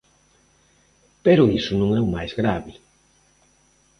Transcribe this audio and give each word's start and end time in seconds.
Pero 1.25 1.51
iso 1.59 1.73
non 1.77 1.89
é 1.99 2.01
o 2.05 2.11
máis 2.15 2.31
grave. 2.39 2.73